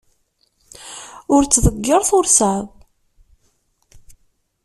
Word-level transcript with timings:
Ur 1.33 1.41
ttḍeggir 1.45 2.01
tursaḍ! 2.09 2.65